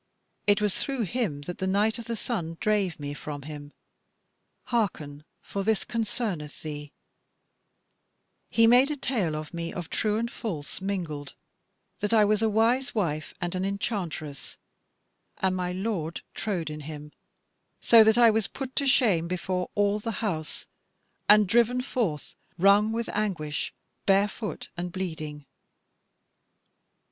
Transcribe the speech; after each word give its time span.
It 0.47 0.63
was 0.63 0.73
through 0.83 1.03
him 1.03 1.41
that 1.41 1.59
the 1.59 1.67
Knight 1.67 1.99
of 1.99 2.05
the 2.05 2.15
Sun 2.15 2.57
drave 2.59 2.99
me 2.99 3.13
from 3.13 3.43
him. 3.43 3.71
Hearken, 4.63 5.25
for 5.43 5.63
this 5.63 5.85
concerneth 5.85 6.63
thee: 6.63 6.91
he 8.49 8.65
made 8.65 8.89
a 8.89 8.95
tale 8.95 9.35
of 9.35 9.53
me 9.53 9.71
of 9.71 9.91
true 9.91 10.17
and 10.17 10.31
false 10.31 10.81
mingled, 10.81 11.35
that 11.99 12.13
I 12.15 12.25
was 12.25 12.41
a 12.41 12.49
wise 12.49 12.95
wife 12.95 13.35
and 13.39 13.53
an 13.53 13.63
enchantress, 13.63 14.57
and 15.37 15.55
my 15.55 15.71
lord 15.71 16.21
trowed 16.33 16.71
in 16.71 16.79
him, 16.79 17.11
so 17.79 18.03
that 18.03 18.17
I 18.17 18.31
was 18.31 18.47
put 18.47 18.75
to 18.77 18.87
shame 18.87 19.27
before 19.27 19.69
all 19.75 19.99
the 19.99 20.13
house, 20.25 20.65
and 21.29 21.45
driven 21.47 21.79
forth 21.79 22.33
wrung 22.57 22.91
with 22.91 23.07
anguish, 23.09 23.71
barefoot 24.07 24.69
and 24.75 24.91
bleeding." 24.91 25.45